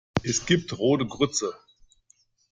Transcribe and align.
Es 0.23 0.47
gibt 0.47 0.75
rote 0.79 1.05
Grütze. 1.05 1.53